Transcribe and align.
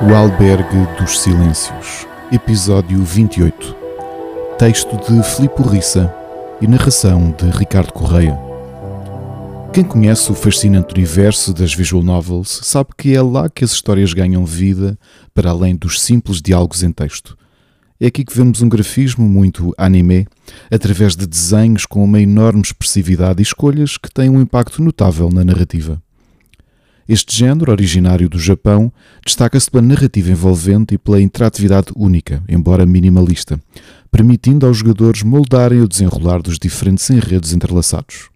O 0.00 0.14
Albergue 0.14 0.86
dos 0.98 1.20
Silêncios, 1.20 2.06
Episódio 2.32 3.04
28. 3.04 3.76
Texto 4.58 4.96
de 4.96 5.22
Filipe 5.22 5.62
Rissa 5.62 6.10
e 6.58 6.66
narração 6.66 7.34
de 7.36 7.50
Ricardo 7.50 7.92
Correia. 7.92 8.34
Quem 9.74 9.84
conhece 9.84 10.32
o 10.32 10.34
fascinante 10.34 10.94
universo 10.94 11.52
das 11.52 11.74
visual 11.74 12.02
novels 12.02 12.60
sabe 12.62 12.90
que 12.96 13.14
é 13.14 13.20
lá 13.20 13.50
que 13.50 13.62
as 13.62 13.72
histórias 13.72 14.14
ganham 14.14 14.46
vida 14.46 14.98
para 15.34 15.50
além 15.50 15.76
dos 15.76 16.00
simples 16.00 16.40
diálogos 16.40 16.82
em 16.82 16.92
texto. 16.92 17.36
É 18.00 18.06
aqui 18.06 18.24
que 18.24 18.34
vemos 18.34 18.62
um 18.62 18.70
grafismo 18.70 19.28
muito 19.28 19.74
anime, 19.76 20.26
através 20.70 21.14
de 21.14 21.26
desenhos 21.26 21.84
com 21.84 22.02
uma 22.02 22.20
enorme 22.22 22.62
expressividade 22.62 23.40
e 23.40 23.42
escolhas 23.42 23.98
que 23.98 24.10
têm 24.10 24.30
um 24.30 24.40
impacto 24.40 24.82
notável 24.82 25.28
na 25.30 25.44
narrativa. 25.44 26.02
Este 27.08 27.36
género, 27.36 27.70
originário 27.70 28.28
do 28.28 28.38
Japão, 28.38 28.92
destaca-se 29.24 29.70
pela 29.70 29.82
narrativa 29.82 30.30
envolvente 30.30 30.94
e 30.94 30.98
pela 30.98 31.20
interatividade 31.20 31.88
única, 31.94 32.42
embora 32.48 32.84
minimalista, 32.84 33.60
permitindo 34.10 34.66
aos 34.66 34.78
jogadores 34.78 35.22
moldarem 35.22 35.80
o 35.80 35.88
desenrolar 35.88 36.42
dos 36.42 36.58
diferentes 36.58 37.08
enredos 37.10 37.52
entrelaçados. 37.52 38.28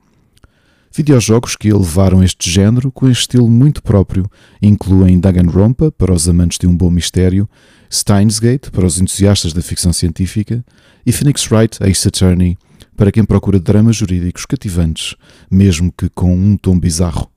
Videojogos 0.93 1.55
que 1.57 1.69
elevaram 1.69 2.23
este 2.23 2.51
género 2.51 2.91
com 2.91 3.07
um 3.07 3.11
estilo 3.11 3.49
muito 3.49 3.83
próprio 3.83 4.29
incluem 4.61 5.21
Danganronpa, 5.21 5.91
para 5.91 6.13
os 6.13 6.29
amantes 6.29 6.59
de 6.59 6.67
um 6.67 6.77
bom 6.77 6.91
mistério, 6.91 7.49
Steins 7.93 8.39
Gate, 8.39 8.71
para 8.71 8.87
os 8.87 9.01
entusiastas 9.01 9.53
da 9.53 9.63
ficção 9.63 9.93
científica, 9.93 10.65
e 11.07 11.13
Phoenix 11.13 11.51
Wright 11.51 11.83
Ace 11.83 12.07
Attorney, 12.07 12.59
para 12.97 13.11
quem 13.13 13.25
procura 13.25 13.59
dramas 13.59 13.97
jurídicos 13.97 14.45
cativantes, 14.45 15.15
mesmo 15.51 15.93
que 15.97 16.09
com 16.09 16.35
um 16.35 16.57
tom 16.57 16.79
bizarro. 16.79 17.30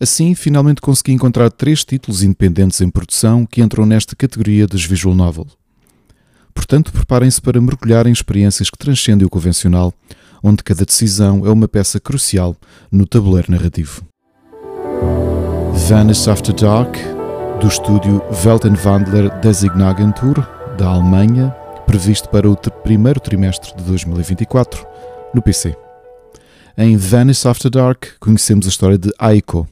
Assim, 0.00 0.32
finalmente 0.34 0.80
consegui 0.80 1.12
encontrar 1.12 1.50
três 1.50 1.84
títulos 1.84 2.22
independentes 2.22 2.80
em 2.80 2.88
produção 2.88 3.44
que 3.44 3.60
entram 3.60 3.84
nesta 3.84 4.14
categoria 4.14 4.66
das 4.66 4.84
visual 4.84 5.14
novel. 5.14 5.46
Portanto, 6.54 6.92
preparem-se 6.92 7.40
para 7.40 7.60
mergulhar 7.60 8.06
em 8.06 8.12
experiências 8.12 8.70
que 8.70 8.78
transcendem 8.78 9.26
o 9.26 9.30
convencional, 9.30 9.92
onde 10.42 10.62
cada 10.62 10.84
decisão 10.84 11.44
é 11.44 11.50
uma 11.50 11.66
peça 11.66 11.98
crucial 11.98 12.56
no 12.92 13.06
tabuleiro 13.06 13.50
narrativo. 13.50 14.02
Vanish 15.88 16.28
After 16.28 16.54
Dark, 16.54 16.96
do 17.60 17.66
estúdio 17.66 18.22
Weltenwandler 18.44 19.36
Designagentur, 19.40 20.46
da 20.76 20.86
Alemanha, 20.86 21.50
previsto 21.86 22.28
para 22.28 22.48
o 22.48 22.56
primeiro 22.56 23.18
trimestre 23.18 23.74
de 23.76 23.82
2024, 23.82 24.86
no 25.34 25.42
PC. 25.42 25.76
Em 26.76 26.96
Vanish 26.96 27.46
After 27.46 27.68
Dark, 27.70 28.04
conhecemos 28.20 28.66
a 28.66 28.68
história 28.68 28.96
de 28.96 29.12
Aiko, 29.18 29.66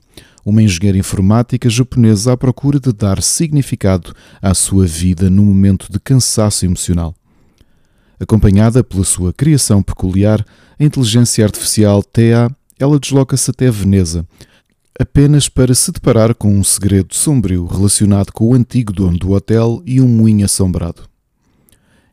uma 0.47 0.63
engenheira 0.63 0.97
informática 0.97 1.69
japonesa 1.69 2.33
à 2.33 2.37
procura 2.37 2.79
de 2.79 2.93
dar 2.93 3.21
significado 3.21 4.15
à 4.41 4.55
sua 4.55 4.87
vida 4.87 5.29
num 5.29 5.45
momento 5.45 5.91
de 5.91 5.99
cansaço 5.99 6.65
emocional. 6.65 7.13
Acompanhada 8.21 8.85
pela 8.85 9.03
sua 9.03 9.33
criação 9.33 9.83
peculiar, 9.83 10.47
a 10.79 10.85
inteligência 10.85 11.45
artificial 11.45 12.01
TEA, 12.01 12.49
ela 12.79 13.01
desloca-se 13.01 13.51
até 13.51 13.69
Veneza, 13.69 14.25
apenas 14.99 15.49
para 15.49 15.75
se 15.75 15.91
deparar 15.91 16.33
com 16.33 16.55
um 16.57 16.63
segredo 16.63 17.13
sombrio 17.13 17.67
relacionado 17.67 18.31
com 18.31 18.47
o 18.47 18.55
antigo 18.55 18.93
dono 18.93 19.19
do 19.19 19.33
hotel 19.33 19.83
e 19.85 20.01
um 20.01 20.07
moinho 20.07 20.45
assombrado. 20.45 21.03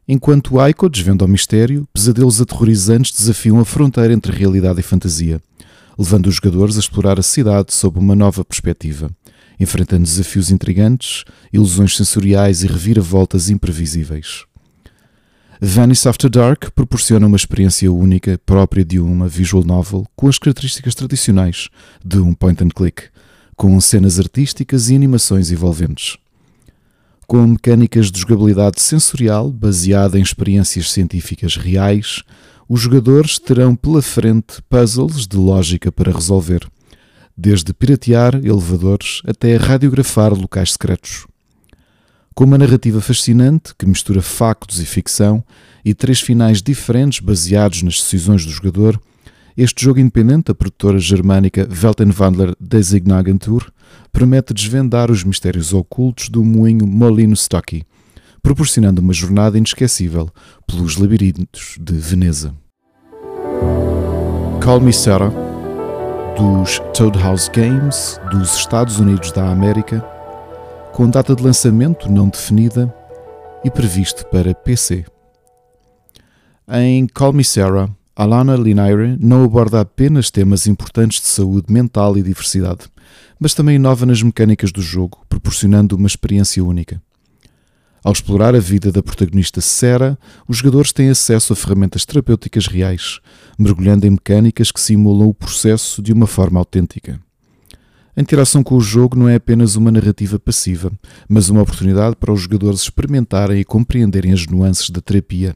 Enquanto 0.07 0.59
Aiko 0.59 0.89
desvenda 0.89 1.23
o 1.23 1.27
mistério, 1.27 1.87
pesadelos 1.93 2.41
aterrorizantes 2.41 3.11
desafiam 3.11 3.59
a 3.59 3.63
fronteira 3.63 4.11
entre 4.11 4.35
realidade 4.35 4.79
e 4.79 4.83
fantasia 4.83 5.39
levando 5.97 6.27
os 6.27 6.35
jogadores 6.35 6.77
a 6.77 6.79
explorar 6.79 7.19
a 7.19 7.23
cidade 7.23 7.73
sob 7.73 7.99
uma 7.99 8.15
nova 8.15 8.43
perspectiva, 8.43 9.09
enfrentando 9.59 10.03
desafios 10.03 10.51
intrigantes, 10.51 11.23
ilusões 11.51 11.95
sensoriais 11.95 12.63
e 12.63 12.67
reviravoltas 12.67 13.49
imprevisíveis. 13.49 14.45
Vanish 15.65 16.05
After 16.05 16.29
Dark 16.29 16.71
proporciona 16.71 17.25
uma 17.25 17.37
experiência 17.37 17.89
única 17.89 18.37
própria 18.45 18.83
de 18.83 18.99
uma 18.99 19.29
visual 19.29 19.63
novel 19.63 20.05
com 20.13 20.27
as 20.27 20.37
características 20.37 20.93
tradicionais 20.93 21.69
de 22.03 22.17
um 22.17 22.33
point 22.33 22.61
and 22.61 22.67
click, 22.67 23.03
com 23.55 23.79
cenas 23.79 24.19
artísticas 24.19 24.89
e 24.89 24.95
animações 24.95 25.51
envolventes. 25.51 26.17
Com 27.25 27.47
mecânicas 27.47 28.11
de 28.11 28.19
jogabilidade 28.19 28.81
sensorial 28.81 29.49
baseada 29.49 30.19
em 30.19 30.21
experiências 30.21 30.91
científicas 30.91 31.55
reais, 31.55 32.23
os 32.67 32.81
jogadores 32.81 33.37
terão 33.37 33.75
pela 33.75 34.01
frente 34.01 34.61
puzzles 34.69 35.27
de 35.27 35.37
lógica 35.37 35.91
para 35.91 36.11
resolver, 36.11 36.67
desde 37.37 37.73
piratear 37.73 38.35
elevadores 38.35 39.21
até 39.25 39.55
radiografar 39.55 40.33
locais 40.33 40.71
secretos. 40.73 41.25
Com 42.35 42.45
uma 42.45 42.57
narrativa 42.57 42.99
fascinante 42.99 43.75
que 43.77 43.85
mistura 43.85 44.21
factos 44.21 44.79
e 44.79 44.85
ficção 44.85 45.43
e 45.85 45.93
três 45.93 46.19
finais 46.19 46.61
diferentes 46.61 47.19
baseados 47.19 47.83
nas 47.83 47.95
decisões 47.95 48.43
do 48.43 48.51
jogador, 48.51 48.99
este 49.55 49.83
jogo 49.83 49.99
independente 49.99 50.45
da 50.45 50.55
produtora 50.55 50.97
germânica 50.97 51.67
Weltenwandler 51.69 52.55
Designagentur 52.59 53.71
promete 54.11 54.51
desvendar 54.51 55.11
os 55.11 55.23
mistérios 55.23 55.73
ocultos 55.73 56.27
do 56.27 56.43
moinho 56.43 56.87
Molino 56.87 57.35
Stocky, 57.35 57.83
proporcionando 58.43 59.01
uma 59.01 59.13
jornada 59.13 59.57
inesquecível 59.57 60.29
pelos 60.67 60.97
labirintos 60.97 61.77
de 61.79 61.93
Veneza. 61.93 62.53
Call 64.61 64.81
Me 64.81 64.91
Sarah, 64.91 65.31
dos 66.37 66.79
Toadhouse 66.95 67.49
Games 67.49 68.19
dos 68.29 68.55
Estados 68.57 68.99
Unidos 68.99 69.31
da 69.31 69.49
América, 69.49 70.01
com 70.91 71.09
data 71.09 71.33
de 71.33 71.41
lançamento 71.41 72.11
não 72.11 72.27
definida 72.27 72.93
e 73.63 73.71
previsto 73.71 74.25
para 74.27 74.53
PC. 74.53 75.05
Em 76.67 77.07
Call 77.07 77.31
Me 77.31 77.45
Sarah, 77.45 77.89
Alana 78.13 78.57
Linaire 78.57 79.17
não 79.19 79.45
aborda 79.45 79.79
apenas 79.79 80.29
temas 80.29 80.67
importantes 80.67 81.21
de 81.21 81.27
saúde 81.27 81.71
mental 81.71 82.17
e 82.17 82.21
diversidade, 82.21 82.81
mas 83.39 83.53
também 83.53 83.77
inova 83.77 84.05
nas 84.05 84.21
mecânicas 84.21 84.71
do 84.71 84.81
jogo, 84.81 85.19
proporcionando 85.29 85.95
uma 85.95 86.07
experiência 86.07 86.63
única. 86.63 87.01
Ao 88.03 88.11
explorar 88.11 88.53
a 88.53 88.59
vida 88.59 88.91
da 88.91 89.01
protagonista 89.01 89.61
Sarah, 89.61 90.17
os 90.45 90.57
jogadores 90.57 90.91
têm 90.91 91.09
acesso 91.09 91.53
a 91.53 91.55
ferramentas 91.55 92.03
terapêuticas 92.03 92.67
reais, 92.67 93.21
mergulhando 93.57 94.05
em 94.05 94.09
mecânicas 94.09 94.71
que 94.73 94.81
simulam 94.81 95.29
o 95.29 95.33
processo 95.33 96.01
de 96.01 96.11
uma 96.11 96.27
forma 96.27 96.59
autêntica. 96.59 97.17
A 98.15 98.21
interação 98.21 98.61
com 98.61 98.75
o 98.75 98.81
jogo 98.81 99.17
não 99.17 99.29
é 99.29 99.35
apenas 99.35 99.77
uma 99.77 99.89
narrativa 99.89 100.37
passiva, 100.37 100.91
mas 101.29 101.47
uma 101.47 101.61
oportunidade 101.61 102.17
para 102.17 102.33
os 102.33 102.41
jogadores 102.41 102.81
experimentarem 102.81 103.61
e 103.61 103.63
compreenderem 103.63 104.33
as 104.33 104.45
nuances 104.47 104.89
da 104.89 104.99
terapia. 104.99 105.55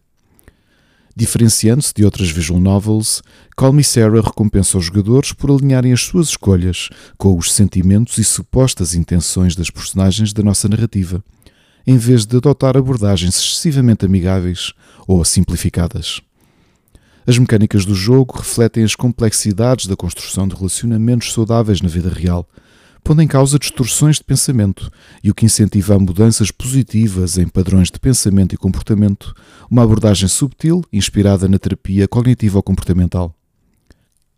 Diferenciando-se 1.14 1.94
de 1.94 2.06
outras 2.06 2.30
visual 2.30 2.60
novels, 2.60 3.22
Call 3.58 3.74
Me 3.74 3.84
Sarah 3.84 4.22
recompensa 4.22 4.78
os 4.78 4.86
jogadores 4.86 5.34
por 5.34 5.52
alinharem 5.52 5.92
as 5.92 6.02
suas 6.02 6.30
escolhas 6.30 6.90
com 7.18 7.38
os 7.38 7.52
sentimentos 7.52 8.18
e 8.18 8.24
supostas 8.24 8.96
intenções 8.96 9.56
das 9.56 9.70
personagens 9.70 10.32
da 10.32 10.42
nossa 10.42 10.70
narrativa 10.70 11.22
em 11.88 11.98
vez 11.98 12.26
de 12.26 12.36
adotar 12.36 12.76
abordagens 12.76 13.36
excessivamente 13.36 14.06
amigáveis 14.06 14.74
ou 15.08 15.24
simplificadas. 15.24 16.20
As 17.26 17.38
mecânicas 17.38 17.86
do 17.86 17.96
jogo 17.96 18.38
refletem 18.38 18.84
as 18.84 18.94
complexidades 18.94 19.88
da 19.88 19.96
construção 19.96 20.46
de 20.46 20.56
relacionamentos 20.56 21.32
saudáveis 21.32 21.82
na 21.82 21.88
vida 21.88 22.10
real, 22.10 22.46
pondo 23.04 23.22
em 23.22 23.28
causa 23.28 23.58
distorções 23.58 24.18
de 24.18 24.24
pensamento 24.26 24.92
e 25.24 25.32
o 25.32 25.36
que 25.36 25.46
incentiva 25.46 25.98
mudanças 25.98 26.52
positivas 26.52 27.38
em 27.38 27.48
padrões 27.48 27.90
de 27.90 28.00
pensamento 28.00 28.54
e 28.54 28.58
comportamento, 28.58 29.34
uma 29.72 29.84
abordagem 29.84 30.28
subtil 30.28 30.84
inspirada 30.92 31.48
na 31.48 31.58
terapia 31.58 32.06
cognitivo-comportamental. 32.06 33.34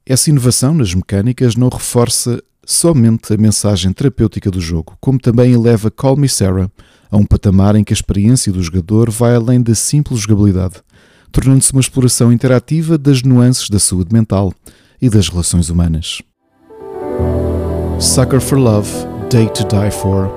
Essa 0.06 0.30
inovação 0.30 0.76
nas 0.76 0.94
mecânicas 0.94 1.56
não 1.56 1.70
reforça 1.70 2.44
somente 2.64 3.34
a 3.34 3.38
mensagem 3.38 3.92
terapêutica 3.92 4.52
do 4.52 4.62
jogo, 4.62 4.96
como 5.02 5.20
também 5.20 5.54
eleva 5.54 5.90
Call 5.90 6.16
Me 6.16 6.30
Sarah 6.30 6.70
a 7.10 7.18
um 7.18 7.26
patamar 7.26 7.76
em 7.76 7.84
que 7.84 7.94
a 7.94 7.96
experiência 7.96 8.52
do 8.52 8.62
jogador 8.62 9.10
vai 9.10 9.36
além 9.36 9.62
da 9.62 9.74
simples 9.74 10.20
jogabilidade, 10.20 10.76
tornando-se 11.32 11.72
uma 11.72 11.82
exploração 11.82 12.32
interativa 12.32 12.98
das 12.98 13.24
nuances 13.24 13.70
da 13.70 13.80
saúde 13.80 14.14
mental 14.14 14.54
e 15.02 15.10
das 15.10 15.30
relações 15.30 15.70
humanas. 15.70 16.22
Sucker 18.00 18.40
for 18.40 18.58
Love, 18.58 18.90
Day 19.30 19.50
to 19.50 19.64
Die 19.68 19.92
For, 19.92 20.30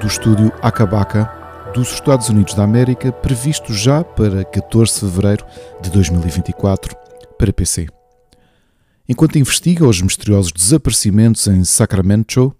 do 0.00 0.06
estúdio 0.06 0.52
Akabaka, 0.62 1.30
dos 1.74 1.92
Estados 1.92 2.28
Unidos 2.28 2.54
da 2.54 2.64
América, 2.64 3.12
previsto 3.12 3.74
já 3.74 4.02
para 4.02 4.44
14 4.44 4.94
de 4.94 5.00
fevereiro 5.00 5.44
de 5.82 5.90
2024 5.90 6.96
para 7.36 7.52
PC. 7.52 7.88
Enquanto 9.08 9.38
investiga 9.38 9.86
os 9.86 10.00
misteriosos 10.02 10.52
desaparecimentos 10.52 11.46
em 11.46 11.64
Sacramento, 11.64 12.54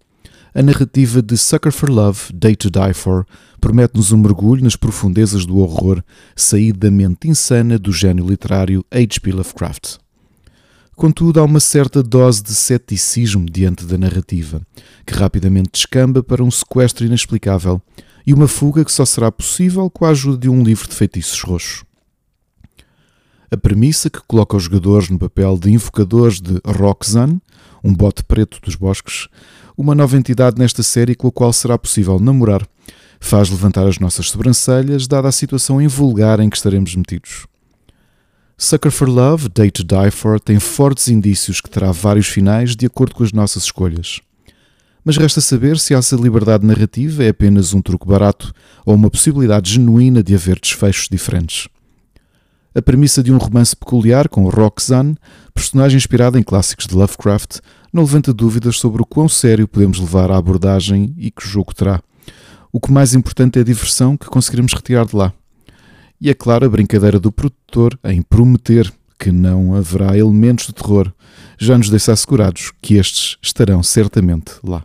a 0.55 0.62
narrativa 0.62 1.21
de 1.21 1.37
Sucker 1.37 1.73
for 1.73 1.91
Love, 1.91 2.33
Day 2.33 2.56
to 2.56 2.71
Die 2.71 2.95
For 2.95 3.27
promete-nos 3.61 4.12
um 4.12 4.19
mergulho 4.19 4.65
nas 4.65 4.77
profundezas 4.77 5.45
do 5.45 5.59
horror 5.59 6.03
saído 6.35 6.79
da 6.79 6.91
mente 6.91 7.29
insana 7.29 7.79
do 7.79 7.93
gênio 7.93 8.27
literário 8.27 8.85
H.P. 8.91 9.33
Lovecraft. 9.33 9.97
Contudo, 10.97 11.39
há 11.39 11.45
uma 11.45 11.61
certa 11.61 12.03
dose 12.03 12.43
de 12.43 12.55
ceticismo 12.55 13.47
diante 13.49 13.85
da 13.85 13.97
narrativa, 13.97 14.61
que 15.06 15.15
rapidamente 15.15 15.71
descamba 15.73 16.23
para 16.25 16.43
um 16.43 16.50
sequestro 16.50 17.06
inexplicável 17.06 17.81
e 18.27 18.35
uma 18.35 18.49
fuga 18.49 18.85
que 18.85 18.93
só 18.93 19.05
será 19.05 19.31
possível 19.31 19.89
com 19.89 20.05
a 20.05 20.11
ajuda 20.11 20.39
de 20.39 20.49
um 20.49 20.62
livro 20.62 20.89
de 20.89 20.95
feitiços 20.95 21.41
roxos. 21.43 21.88
A 23.50 23.56
premissa 23.56 24.11
que 24.11 24.21
coloca 24.27 24.56
os 24.56 24.65
jogadores 24.65 25.09
no 25.09 25.19
papel 25.19 25.59
de 25.59 25.71
invocadores 25.71 26.39
de 26.39 26.61
Roxanne, 26.67 27.41
um 27.83 27.95
bote 27.95 28.23
preto 28.23 28.61
dos 28.61 28.75
bosques, 28.75 29.27
uma 29.77 29.95
nova 29.95 30.19
entidade 30.19 30.59
nesta 30.59 30.83
série 30.83 31.15
com 31.15 31.29
a 31.29 31.33
qual 31.33 31.50
será 31.53 31.79
possível 31.79 32.19
namorar, 32.19 32.67
faz 33.19 33.49
levantar 33.49 33.87
as 33.87 33.99
nossas 33.99 34.29
sobrancelhas, 34.29 35.06
dada 35.06 35.29
a 35.29 35.33
situação 35.33 35.81
invulgar 35.81 36.41
em 36.41 36.50
que 36.50 36.56
estaremos 36.56 36.95
metidos. 36.95 37.47
Sucker 38.59 38.91
for 38.91 39.09
Love, 39.09 39.49
Day 39.49 39.71
to 39.71 39.85
Die 39.85 40.11
For 40.11 40.39
tem 40.39 40.59
fortes 40.59 41.09
indícios 41.09 41.61
que 41.61 41.71
terá 41.71 41.91
vários 41.91 42.27
finais 42.27 42.77
de 42.77 42.85
acordo 42.85 43.15
com 43.15 43.25
as 43.25 43.33
nossas 43.33 43.62
escolhas. 43.62 44.21
Mas 45.03 45.17
resta 45.17 45.41
saber 45.41 45.79
se 45.79 45.95
essa 45.95 46.17
liberdade 46.17 46.67
narrativa 46.67 47.25
é 47.25 47.29
apenas 47.29 47.73
um 47.73 47.81
truque 47.81 48.06
barato 48.06 48.53
ou 48.85 48.95
uma 48.95 49.09
possibilidade 49.09 49.73
genuína 49.73 50.23
de 50.23 50.35
haver 50.35 50.59
desfechos 50.61 51.09
diferentes. 51.09 51.69
A 52.75 52.82
premissa 52.82 53.23
de 53.23 53.32
um 53.32 53.38
romance 53.38 53.75
peculiar 53.75 54.29
com 54.29 54.49
Roxanne, 54.49 55.17
personagem 55.55 55.97
inspirada 55.97 56.38
em 56.38 56.43
clássicos 56.43 56.87
de 56.87 56.94
Lovecraft, 56.94 57.59
não 57.93 58.03
levanta 58.03 58.32
dúvidas 58.32 58.79
sobre 58.79 59.03
o 59.03 59.06
quão 59.06 59.29
sério 59.29 59.67
podemos 59.67 59.99
levar 59.99 60.31
a 60.31 60.37
abordagem 60.37 61.15
e 61.17 61.31
que 61.31 61.47
jogo 61.47 61.75
terá. 61.75 62.00
O 62.73 62.79
que 62.79 62.93
mais 62.93 63.15
importante 63.15 63.59
é 63.59 63.62
a 63.62 63.65
diversão 63.65 64.17
que 64.17 64.26
conseguiremos 64.26 64.75
retirar 64.75 65.06
de 65.06 65.17
lá 65.17 65.32
e, 66.20 66.31
é 66.31 66.35
claro, 66.35 66.67
a 66.67 66.69
brincadeira 66.69 67.19
do 67.19 67.31
produtor 67.31 67.99
em 68.05 68.23
prometer 68.23 68.93
que 69.19 69.31
não 69.31 69.75
haverá 69.75 70.17
elementos 70.17 70.67
de 70.67 70.73
terror 70.73 71.12
já 71.59 71.76
nos 71.76 71.91
deixa 71.91 72.12
assegurados 72.12 72.73
que 72.82 72.94
estes 72.94 73.37
estarão 73.43 73.82
certamente 73.82 74.53
lá. 74.62 74.85